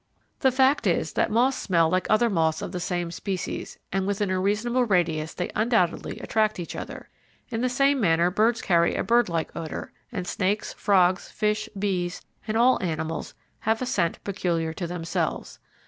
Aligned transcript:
The 0.39 0.51
fact 0.51 0.87
is, 0.87 1.13
that 1.13 1.29
moths 1.29 1.55
smell 1.57 1.87
like 1.87 2.07
other 2.09 2.27
moths 2.27 2.63
of 2.63 2.71
the 2.71 2.79
same 2.79 3.11
species, 3.11 3.77
and 3.91 4.07
within 4.07 4.31
a 4.31 4.39
reasonable 4.39 4.83
radius 4.83 5.35
they 5.35 5.51
undoubtedly 5.53 6.17
attract 6.17 6.59
each 6.59 6.75
other. 6.75 7.07
In 7.49 7.61
the 7.61 7.69
same 7.69 8.01
manner 8.01 8.31
birds 8.31 8.63
carry 8.63 8.95
a 8.95 9.03
birdlike 9.03 9.55
odour, 9.55 9.91
and 10.11 10.25
snakes, 10.27 10.73
frogs, 10.73 11.29
fish, 11.29 11.69
bees, 11.77 12.19
and 12.47 12.57
all 12.57 12.81
animals 12.81 13.35
have 13.59 13.79
a 13.79 13.85
scent 13.85 14.17
peculiar 14.23 14.73
to 14.73 14.87
themselves. 14.87 15.59